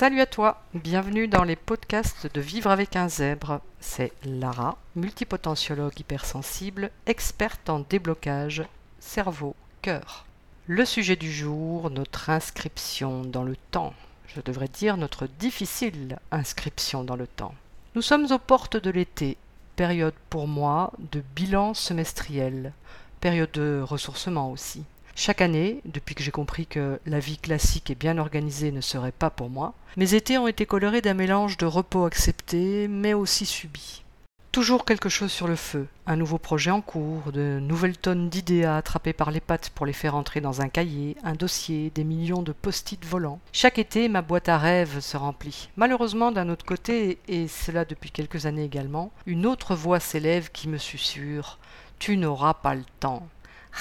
[0.00, 3.60] Salut à toi, bienvenue dans les podcasts de Vivre avec un zèbre.
[3.80, 8.62] C'est Lara, multipotentiologue hypersensible, experte en déblocage
[8.98, 10.24] cerveau-cœur.
[10.66, 13.92] Le sujet du jour, notre inscription dans le temps.
[14.34, 17.54] Je devrais dire notre difficile inscription dans le temps.
[17.94, 19.36] Nous sommes aux portes de l'été,
[19.76, 22.72] période pour moi de bilan semestriel,
[23.20, 24.82] période de ressourcement aussi.
[25.22, 29.12] Chaque année, depuis que j'ai compris que la vie classique et bien organisée ne serait
[29.12, 33.44] pas pour moi, mes étés ont été colorés d'un mélange de repos accepté, mais aussi
[33.44, 34.02] subi.
[34.50, 38.64] Toujours quelque chose sur le feu, un nouveau projet en cours, de nouvelles tonnes d'idées
[38.64, 42.04] à attraper par les pattes pour les faire entrer dans un cahier, un dossier, des
[42.04, 43.40] millions de post-it volants.
[43.52, 45.68] Chaque été, ma boîte à rêves se remplit.
[45.76, 50.66] Malheureusement, d'un autre côté, et cela depuis quelques années également, une autre voix s'élève qui
[50.66, 51.58] me susurre
[51.98, 53.28] Tu n'auras pas le temps.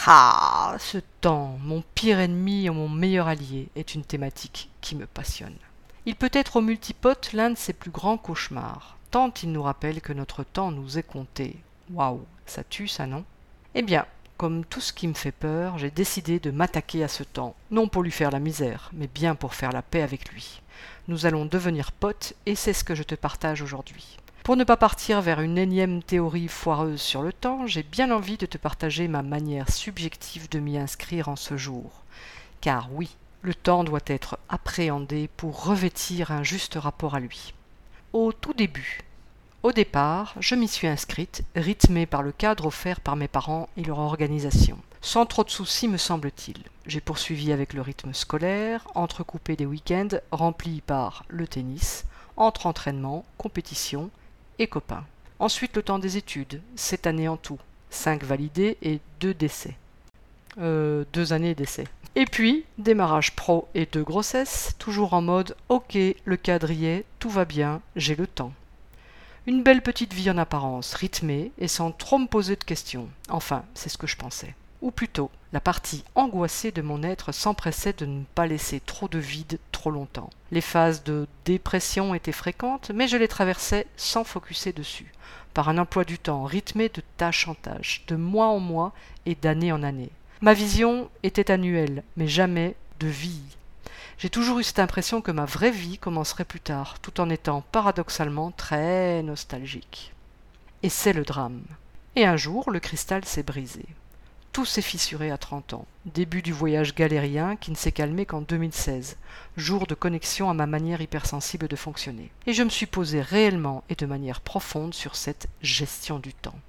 [0.05, 5.05] Ah, ce temps, mon pire ennemi ou mon meilleur allié, est une thématique qui me
[5.05, 5.57] passionne.
[6.05, 10.01] Il peut être au multipote l'un de ses plus grands cauchemars, tant il nous rappelle
[10.01, 11.57] que notre temps nous est compté.
[11.91, 13.25] Waouh, ça tue ça, non?
[13.75, 14.05] Eh bien,
[14.37, 17.87] comme tout ce qui me fait peur, j'ai décidé de m'attaquer à ce temps, non
[17.87, 20.61] pour lui faire la misère, mais bien pour faire la paix avec lui.
[21.09, 24.17] Nous allons devenir potes et c'est ce que je te partage aujourd'hui.
[24.49, 28.35] Pour ne pas partir vers une énième théorie foireuse sur le temps, j'ai bien envie
[28.35, 32.03] de te partager ma manière subjective de m'y inscrire en ce jour.
[32.59, 37.53] Car oui, le temps doit être appréhendé pour revêtir un juste rapport à lui.
[38.11, 39.01] Au tout début,
[39.61, 43.83] au départ, je m'y suis inscrite, rythmée par le cadre offert par mes parents et
[43.83, 44.79] leur organisation.
[44.99, 46.57] Sans trop de soucis, me semble-t-il.
[46.87, 53.25] J'ai poursuivi avec le rythme scolaire, entrecoupé des week-ends remplis par le tennis, entre entraînement,
[53.37, 54.09] compétition,
[54.59, 55.05] et copains.
[55.39, 59.75] Ensuite, le temps des études, sept années en tout, cinq validés et deux décès.
[60.59, 61.85] Euh, deux années d'essai.
[62.15, 67.45] Et puis, démarrage pro et deux grossesses, toujours en mode ok, le cadrier, tout va
[67.45, 68.51] bien, j'ai le temps.
[69.47, 73.07] Une belle petite vie en apparence, rythmée et sans trop me poser de questions.
[73.29, 74.53] Enfin, c'est ce que je pensais.
[74.81, 79.19] Ou plutôt, la partie angoissée de mon être s'empressait de ne pas laisser trop de
[79.19, 80.29] vide trop longtemps.
[80.51, 85.11] Les phases de dépression étaient fréquentes, mais je les traversais sans focuser dessus,
[85.53, 88.93] par un emploi du temps rythmé de tâche en tâche, de mois en mois
[89.25, 90.11] et d'année en année.
[90.41, 93.41] Ma vision était annuelle, mais jamais de vie.
[94.17, 97.63] J'ai toujours eu cette impression que ma vraie vie commencerait plus tard, tout en étant
[97.71, 100.13] paradoxalement très nostalgique.
[100.83, 101.63] Et c'est le drame.
[102.15, 103.85] Et un jour, le cristal s'est brisé.
[104.51, 105.85] Tout s'est fissuré à 30 ans.
[106.05, 109.17] Début du voyage galérien qui ne s'est calmé qu'en 2016,
[109.57, 112.31] jour de connexion à ma manière hypersensible de fonctionner.
[112.47, 116.59] Et je me suis posé réellement et de manière profonde sur cette gestion du temps.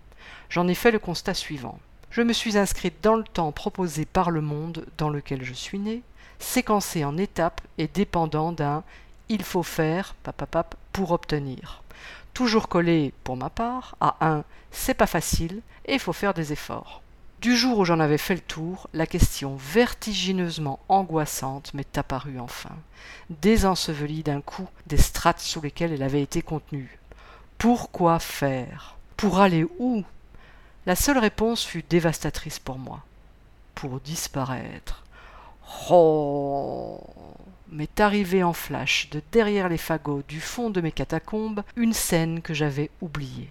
[0.51, 1.81] J'en ai fait le constat suivant.
[2.11, 5.79] Je me suis inscrite dans le temps proposé par le monde dans lequel je suis
[5.79, 6.03] né,
[6.39, 8.85] séquencé en étapes et dépendant d'un
[9.31, 11.83] il faut faire papapap pour obtenir.
[12.35, 16.53] Toujours collé, pour ma part, à un c'est pas facile et il faut faire des
[16.53, 17.01] efforts.
[17.41, 22.77] Du jour où j'en avais fait le tour, la question vertigineusement angoissante m'est apparue enfin,
[23.31, 26.99] désensevelie d'un coup des strates sous lesquelles elle avait été contenue.
[27.57, 28.97] Pourquoi faire?
[29.17, 30.05] Pour aller où?
[30.85, 33.01] La seule réponse fut dévastatrice pour moi.
[33.75, 35.03] Pour disparaître.
[35.89, 37.01] Oh
[37.73, 42.43] M'est arrivée en flash de derrière les fagots du fond de mes catacombes une scène
[42.43, 43.49] que j'avais oubliée.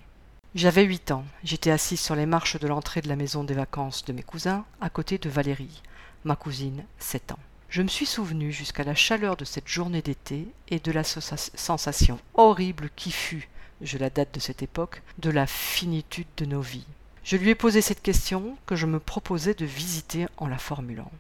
[0.56, 1.26] J'avais huit ans.
[1.44, 4.66] J'étais assise sur les marches de l'entrée de la maison des vacances de mes cousins,
[4.82, 5.84] à côté de Valérie,
[6.24, 7.40] ma cousine, sept ans.
[7.70, 12.20] Je me suis souvenu jusqu'à la chaleur de cette journée d'été et de la sensation
[12.34, 13.48] horrible qui fut,
[13.82, 16.88] je la date de cette époque, de la finitude de nos vies.
[17.24, 21.12] Je lui ai posé cette question que je me proposais de visiter en la formulant.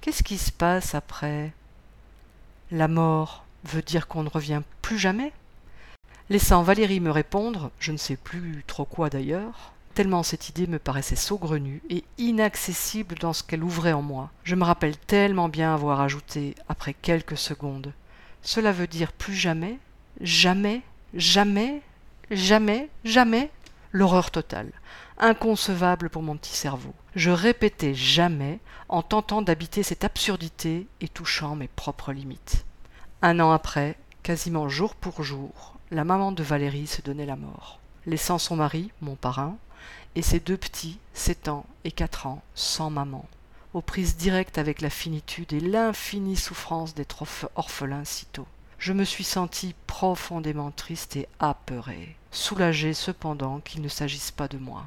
[0.00, 1.52] Qu'est-ce qui se passe après
[2.70, 3.44] La mort?
[3.64, 5.32] Veut dire qu'on ne revient plus jamais?
[6.30, 10.78] Laissant Valérie me répondre, je ne sais plus trop quoi d'ailleurs, tellement cette idée me
[10.78, 14.30] paraissait saugrenue et inaccessible dans ce qu'elle ouvrait en moi.
[14.44, 17.92] Je me rappelle tellement bien avoir ajouté, après quelques secondes,
[18.42, 19.80] Cela veut dire plus jamais,
[20.20, 20.82] jamais,
[21.14, 21.82] jamais,
[22.30, 23.50] jamais, jamais?
[23.90, 24.70] L'horreur totale,
[25.18, 26.94] inconcevable pour mon petit cerveau.
[27.16, 32.64] Je répétais jamais en tentant d'habiter cette absurdité et touchant mes propres limites.
[33.20, 37.80] Un an après, quasiment jour pour jour, la maman de Valérie se donnait la mort,
[38.06, 39.56] laissant son mari, mon parrain,
[40.14, 43.26] et ses deux petits, sept ans et quatre ans, sans maman,
[43.74, 47.24] aux prises directes avec la finitude et l'infinie souffrance d'être
[47.56, 48.46] orphelin sitôt.
[48.78, 54.58] Je me suis senti profondément triste et apeuré, soulagé cependant qu'il ne s'agisse pas de
[54.58, 54.84] moi.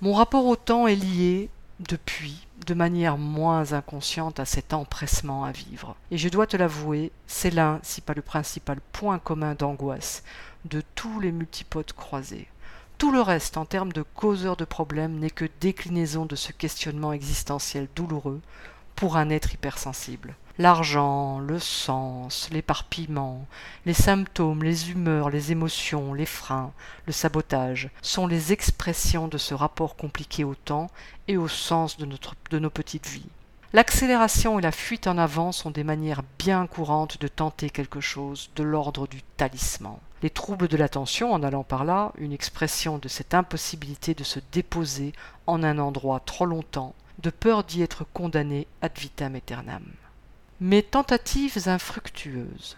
[0.00, 1.50] Mon rapport au temps est lié
[1.80, 5.96] depuis, de manière moins inconsciente, à cet empressement à vivre.
[6.10, 10.22] Et je dois te l'avouer, c'est l'un, si pas le principal point commun d'angoisse
[10.64, 12.48] de tous les multipodes croisés.
[12.96, 17.12] Tout le reste, en termes de causeur de problèmes, n'est que déclinaison de ce questionnement
[17.12, 18.40] existentiel douloureux
[18.94, 20.36] pour un être hypersensible.
[20.56, 23.44] L'argent, le sens, l'éparpillement,
[23.86, 26.72] les symptômes, les humeurs, les émotions, les freins,
[27.06, 30.90] le sabotage sont les expressions de ce rapport compliqué au temps
[31.26, 32.06] et au sens de,
[32.60, 33.26] nos petites vies.
[33.72, 38.50] L'accélération et la fuite en avant sont des manières bien courantes de tenter quelque chose
[38.54, 39.98] de l'ordre du talisman.
[40.22, 44.38] Les troubles de l'attention, en allant par là, une expression de cette impossibilité de se
[44.52, 45.14] déposer
[45.48, 49.82] en un endroit trop longtemps, de peur d'y être condamné ad vitam aeternam.
[50.60, 52.76] Mes tentatives infructueuses.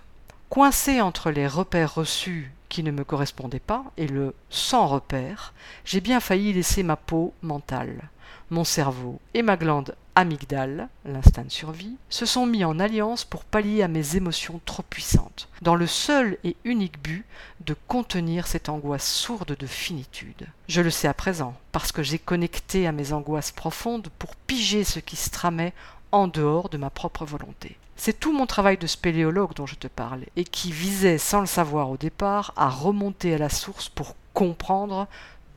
[0.49, 5.52] Coincé entre les repères reçus qui ne me correspondaient pas et le sans repère,
[5.84, 8.08] j'ai bien failli laisser ma peau mentale.
[8.49, 13.44] Mon cerveau et ma glande amygdale, l'instinct de survie, se sont mis en alliance pour
[13.44, 17.26] pallier à mes émotions trop puissantes, dans le seul et unique but
[17.61, 20.46] de contenir cette angoisse sourde de finitude.
[20.69, 24.84] Je le sais à présent, parce que j'ai connecté à mes angoisses profondes pour piger
[24.84, 25.75] ce qui se tramait
[26.17, 27.77] en dehors de ma propre volonté.
[27.95, 31.47] C'est tout mon travail de spéléologue dont je te parle, et qui visait, sans le
[31.47, 35.09] savoir au départ, à remonter à la source pour comprendre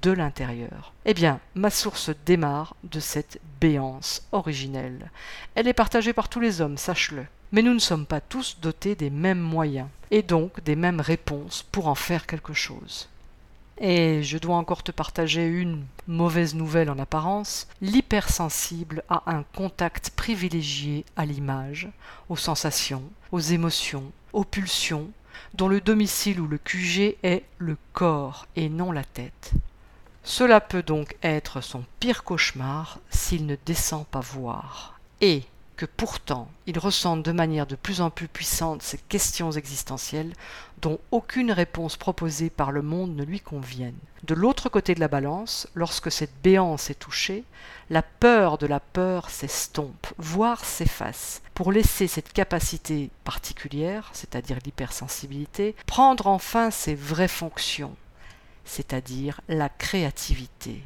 [0.01, 0.93] de l'intérieur.
[1.05, 5.11] Eh bien, ma source démarre de cette béance originelle.
[5.55, 7.25] Elle est partagée par tous les hommes, sache-le.
[7.51, 11.65] Mais nous ne sommes pas tous dotés des mêmes moyens, et donc des mêmes réponses
[11.71, 13.07] pour en faire quelque chose.
[13.79, 17.67] Et je dois encore te partager une mauvaise nouvelle en apparence.
[17.81, 21.87] L'hypersensible a un contact privilégié à l'image,
[22.27, 25.09] aux sensations, aux émotions, aux pulsions,
[25.53, 29.53] dont le domicile ou le QG est le corps et non la tête.
[30.23, 34.99] Cela peut donc être son pire cauchemar s'il ne descend pas voir.
[35.21, 35.43] Et
[35.79, 40.33] que pourtant il ressente de manière de plus en plus puissante ces questions existentielles
[40.81, 43.95] dont aucune réponse proposée par le monde ne lui convienne.
[44.25, 47.45] De l'autre côté de la balance, lorsque cette béance est touchée,
[47.89, 55.77] la peur de la peur s'estompe, voire s'efface, pour laisser cette capacité particulière, c'est-à-dire l'hypersensibilité,
[55.85, 57.95] prendre enfin ses vraies fonctions,
[58.65, 60.83] c'est-à-dire la créativité.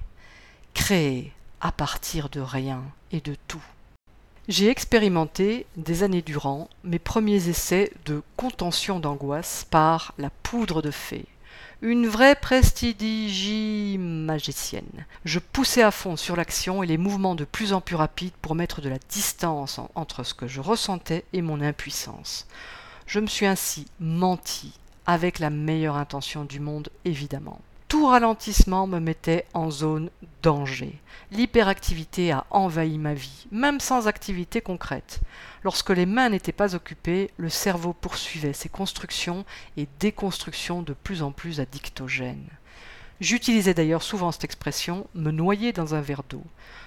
[0.75, 3.63] Créer à partir de rien et de tout.
[4.50, 10.92] J'ai expérimenté, des années durant, mes premiers essais de contention d'angoisse par la poudre de
[10.92, 11.25] fée.
[11.81, 15.06] Une vraie prestidigie magicienne.
[15.24, 18.56] Je poussais à fond sur l'action et les mouvements de plus en plus rapides pour
[18.56, 22.46] mettre de la distance entre ce que je ressentais et mon impuissance.
[23.07, 24.74] Je me suis ainsi menti,
[25.06, 27.62] avec la meilleure intention du monde évidemment
[27.94, 30.10] tout ralentissement me mettait en zone
[30.42, 31.00] danger.
[31.30, 35.19] L'hyperactivité a envahi ma vie, même sans activité concrète.
[35.63, 39.45] Lorsque les mains n'étaient pas occupées, le cerveau poursuivait ses constructions
[39.78, 42.50] et déconstructions de plus en plus addictogènes.
[43.22, 46.44] J'utilisais d'ailleurs souvent cette expression me noyer dans un verre d'eau.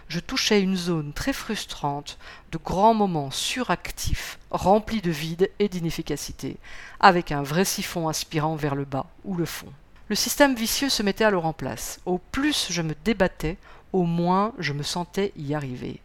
[0.09, 2.19] Je touchais une zone très frustrante
[2.50, 6.56] de grands moments suractifs, remplis de vide et d'inefficacité,
[6.99, 9.73] avec un vrai siphon aspirant vers le bas ou le fond.
[10.08, 11.99] Le système vicieux se mettait alors en place.
[12.06, 13.56] Au plus je me débattais,
[13.93, 16.00] au moins je me sentais y arriver.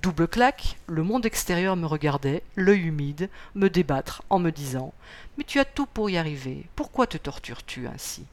[0.00, 4.94] Double claque, le monde extérieur me regardait, l'œil humide, me débattre en me disant
[5.36, 8.26] Mais tu as tout pour y arriver, pourquoi te tortures-tu ainsi?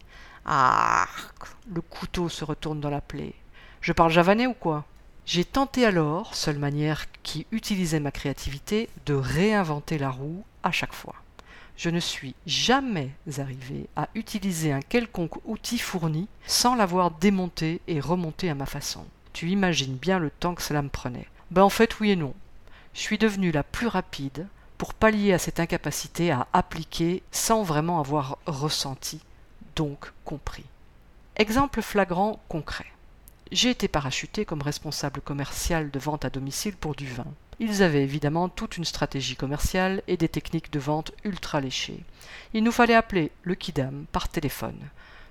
[0.45, 1.07] Ah
[1.73, 3.33] Le couteau se retourne dans la plaie.
[3.81, 4.85] Je parle javanais ou quoi?
[5.25, 10.93] J'ai tenté alors, seule manière qui utilisait ma créativité, de réinventer la roue à chaque
[10.93, 11.15] fois
[11.79, 18.01] je ne suis jamais arrivé à utiliser un quelconque outil fourni sans l'avoir démonté et
[18.01, 19.05] remonté à ma façon.
[19.31, 21.27] Tu imagines bien le temps que cela me prenait.
[21.51, 22.33] Ben en fait oui et non.
[22.93, 24.45] Je suis devenu la plus rapide
[24.77, 29.21] pour pallier à cette incapacité à appliquer sans vraiment avoir ressenti,
[29.77, 30.65] donc compris.
[31.37, 32.87] Exemple flagrant concret.
[33.53, 37.27] J'ai été parachuté comme responsable commercial de vente à domicile pour du vin.
[37.59, 42.03] Ils avaient évidemment toute une stratégie commerciale et des techniques de vente ultra léchées.
[42.53, 44.79] Il nous fallait appeler le Kidam par téléphone.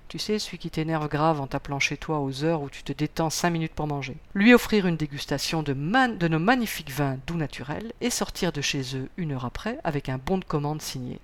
[0.09, 2.93] Tu sais, celui qui t'énerve grave en t'appelant chez toi aux heures où tu te
[2.93, 4.17] détends cinq minutes pour manger.
[4.33, 9.09] Lui offrir une dégustation de, nos magnifiques vins doux naturels et sortir de chez eux
[9.17, 11.19] une heure après avec un bon de commande signé.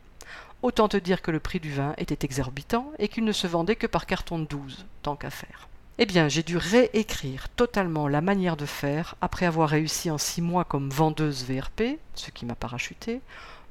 [0.61, 3.75] Autant te dire que le prix du vin était exorbitant et qu'il ne se vendait
[3.75, 5.67] que par carton de douze, tant qu'à faire.
[5.97, 10.41] Eh bien, j'ai dû réécrire totalement la manière de faire après avoir réussi en six
[10.41, 13.21] mois comme vendeuse VRP, ce qui m'a parachuté,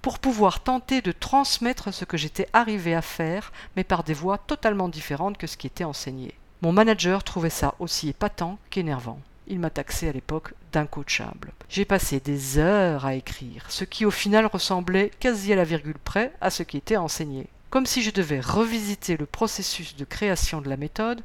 [0.00, 4.38] pour pouvoir tenter de transmettre ce que j'étais arrivé à faire, mais par des voies
[4.38, 6.32] totalement différentes que ce qui était enseigné.
[6.62, 9.20] Mon manager trouvait ça aussi épatant qu'énervant.
[9.46, 11.52] Il m'a taxé à l'époque d'incoachable.
[11.68, 15.98] J'ai passé des heures à écrire, ce qui au final ressemblait quasi à la virgule
[16.02, 17.48] près à ce qui était enseigné.
[17.68, 21.22] Comme si je devais revisiter le processus de création de la méthode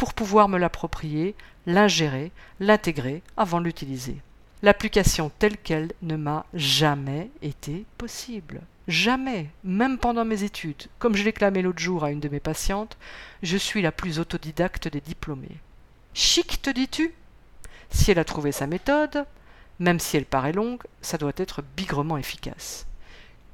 [0.00, 1.34] pour pouvoir me l'approprier,
[1.66, 4.16] l'ingérer, l'intégrer avant de l'utiliser.
[4.62, 8.62] L'application telle qu'elle ne m'a jamais été possible.
[8.88, 10.86] Jamais, même pendant mes études.
[10.98, 12.96] Comme je l'ai clamé l'autre jour à une de mes patientes,
[13.42, 15.58] je suis la plus autodidacte des diplômés.
[16.14, 17.12] Chic, te dis-tu?
[17.90, 19.26] Si elle a trouvé sa méthode,
[19.80, 22.86] même si elle paraît longue, ça doit être bigrement efficace.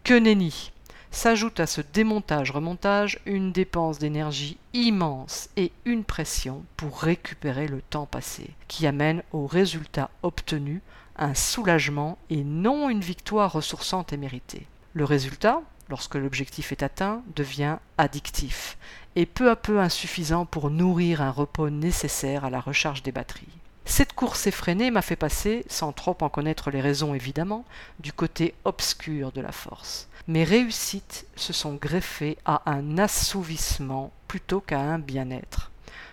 [0.05, 0.71] Que nenni
[1.11, 8.07] S'ajoute à ce démontage-remontage une dépense d'énergie immense et une pression pour récupérer le temps
[8.07, 10.83] passé, qui amène au résultat obtenu
[11.17, 14.67] un soulagement et non une victoire ressourçante et méritée.
[14.93, 18.77] Le résultat, lorsque l'objectif est atteint, devient addictif
[19.15, 23.47] et peu à peu insuffisant pour nourrir un repos nécessaire à la recharge des batteries.
[23.87, 27.65] Cette course effrénée m'a fait passer, sans trop en connaître les raisons évidemment,
[28.01, 30.09] du côté obscur de la force.
[30.29, 35.71] Mes réussites se sont greffées à un assouvissement plutôt qu'à un bien-être.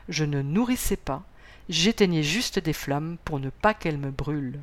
[0.08, 1.24] Je ne nourrissais pas,
[1.68, 4.60] j'éteignais juste des flammes pour ne pas qu'elles me brûlent.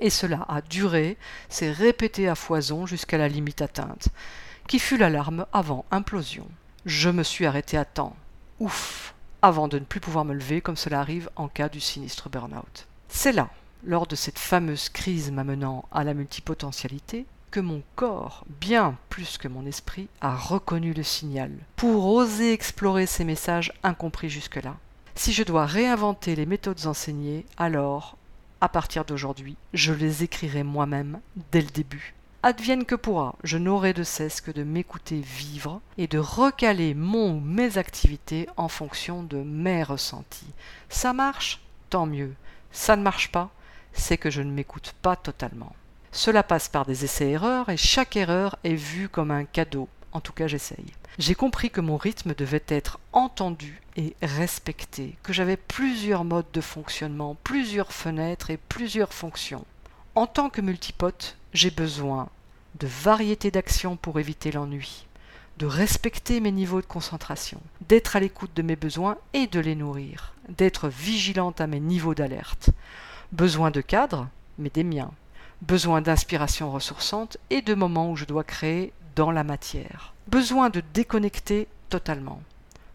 [0.00, 1.16] Et cela a duré,
[1.48, 4.08] s'est répété à foison jusqu'à la limite atteinte,
[4.66, 6.48] qui fut l'alarme avant implosion.
[6.86, 8.16] Je me suis arrêté à temps.
[8.58, 12.28] Ouf avant de ne plus pouvoir me lever comme cela arrive en cas du sinistre
[12.28, 12.88] burn-out.
[13.08, 13.48] C'est là,
[13.84, 17.26] lors de cette fameuse crise m'amenant à la multipotentialité,
[17.60, 23.24] mon corps, bien plus que mon esprit, a reconnu le signal, pour oser explorer ces
[23.24, 24.76] messages incompris jusque-là.
[25.14, 28.16] Si je dois réinventer les méthodes enseignées, alors,
[28.60, 31.20] à partir d'aujourd'hui, je les écrirai moi-même
[31.52, 32.14] dès le début.
[32.42, 37.38] Advienne que pourra, je n'aurai de cesse que de m'écouter vivre et de recaler mon
[37.38, 40.52] ou mes activités en fonction de mes ressentis.
[40.88, 41.60] Ça marche?
[41.90, 42.34] Tant mieux.
[42.70, 43.50] Ça ne marche pas?
[43.92, 45.74] C'est que je ne m'écoute pas totalement.
[46.16, 49.86] Cela passe par des essais-erreurs et chaque erreur est vue comme un cadeau.
[50.12, 50.86] En tout cas, j'essaye.
[51.18, 56.62] J'ai compris que mon rythme devait être entendu et respecté, que j'avais plusieurs modes de
[56.62, 59.66] fonctionnement, plusieurs fenêtres et plusieurs fonctions.
[60.14, 62.30] En tant que multipote, j'ai besoin
[62.80, 65.06] de variété d'actions pour éviter l'ennui,
[65.58, 69.74] de respecter mes niveaux de concentration, d'être à l'écoute de mes besoins et de les
[69.74, 72.70] nourrir, d'être vigilante à mes niveaux d'alerte.
[73.32, 75.12] Besoin de cadre, mais des miens.
[75.62, 80.12] Besoin d'inspiration ressourçante et de moments où je dois créer dans la matière.
[80.28, 82.42] Besoin de déconnecter totalement.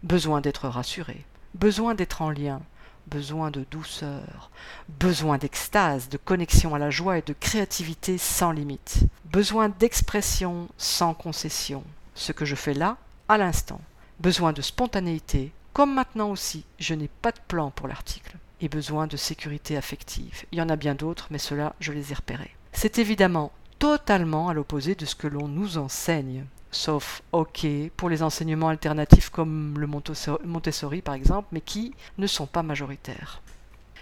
[0.02, 1.24] Besoin d'être rassuré.
[1.54, 2.62] Besoin d'être en lien.
[3.08, 4.50] Besoin de douceur,
[4.88, 11.12] besoin d'extase, de connexion à la joie et de créativité sans limite, besoin d'expression sans
[11.12, 11.82] concession,
[12.14, 12.96] ce que je fais là,
[13.28, 13.80] à l'instant,
[14.20, 19.06] besoin de spontanéité, comme maintenant aussi, je n'ai pas de plan pour l'article, et besoin
[19.06, 20.44] de sécurité affective.
[20.52, 22.56] Il y en a bien d'autres, mais ceux-là, je les ai repérés.
[22.72, 27.66] C'est évidemment totalement à l'opposé de ce que l'on nous enseigne sauf OK
[27.96, 33.42] pour les enseignements alternatifs comme le Montessori par exemple, mais qui ne sont pas majoritaires.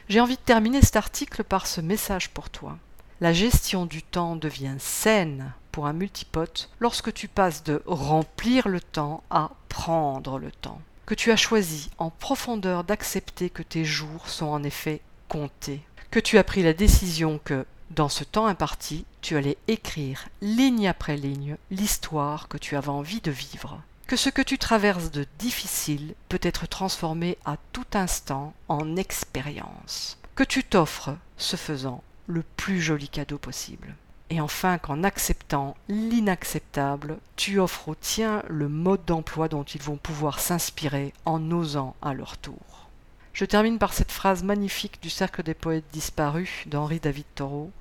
[0.08, 2.78] J'ai envie de terminer cet article par ce message pour toi.
[3.20, 8.80] La gestion du temps devient saine pour un multipote lorsque tu passes de remplir le
[8.80, 10.80] temps à prendre le temps.
[11.10, 15.82] Que tu as choisi en profondeur d'accepter que tes jours sont en effet comptés.
[16.12, 20.86] Que tu as pris la décision que dans ce temps imparti, tu allais écrire, ligne
[20.86, 23.82] après ligne, l'histoire que tu avais envie de vivre.
[24.06, 30.16] Que ce que tu traverses de difficile peut être transformé à tout instant en expérience.
[30.36, 33.96] Que tu t'offres, ce faisant, le plus joli cadeau possible.
[34.32, 39.96] Et enfin qu'en acceptant l'inacceptable, tu offres aux tiens le mode d'emploi dont ils vont
[39.96, 42.88] pouvoir s'inspirer en osant à leur tour.
[43.32, 47.72] Je termine par cette phrase magnifique du Cercle des poètes disparus d'Henri David Thoreau,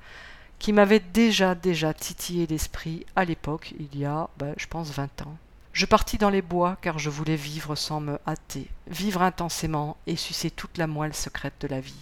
[0.58, 5.22] qui m'avait déjà déjà titillé l'esprit à l'époque, il y a, ben, je pense, vingt
[5.22, 5.38] ans.
[5.72, 10.16] Je partis dans les bois car je voulais vivre sans me hâter, vivre intensément et
[10.16, 11.94] sucer toute la moelle secrète de la vie.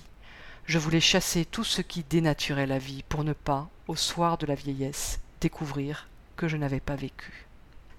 [0.67, 4.45] Je voulais chasser tout ce qui dénaturait la vie pour ne pas, au soir de
[4.45, 7.47] la vieillesse, découvrir que je n'avais pas vécu.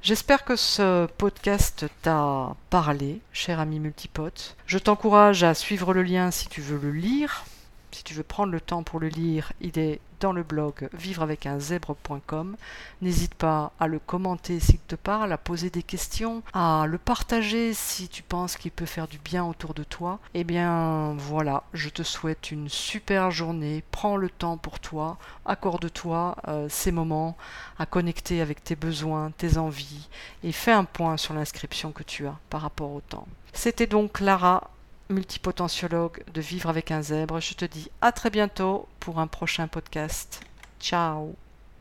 [0.03, 4.55] J'espère que ce podcast t'a parlé, cher ami multipote.
[4.67, 7.47] Je t'encourage à suivre le lien si tu veux le lire.
[7.91, 12.57] Si tu veux prendre le temps pour le lire, il est dans le blog vivreavecinzèbre.com.
[13.03, 17.73] N'hésite pas à le commenter s'il te parle, à poser des questions, à le partager
[17.73, 20.19] si tu penses qu'il peut faire du bien autour de toi.
[20.35, 23.85] Eh bien voilà, je te souhaite une super journée.
[23.91, 27.37] Prends le temps pour toi, accorde-toi euh, ces moments
[27.79, 30.09] à connecter avec tes besoins, tes envies
[30.43, 33.29] et fais un point sur l'inscription que tu as par rapport au temps.
[33.53, 34.71] C'était donc Lara
[35.09, 37.41] multipotentiologue de Vivre avec un zèbre.
[37.41, 40.41] Je te dis à très bientôt pour un prochain podcast.
[40.81, 41.35] Ciao